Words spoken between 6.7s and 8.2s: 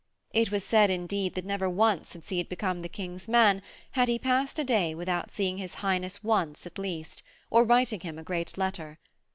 least, or writing him